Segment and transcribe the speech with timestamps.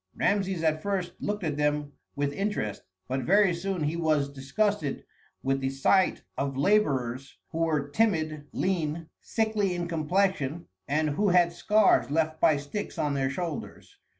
[0.15, 5.05] Rameses at first looked at them with interest, but very soon he was disgusted
[5.43, 11.53] with the sight of laborers who were timid, lean, sickly in complexion, and who had
[11.53, 13.99] scars left by sticks on their shoulders.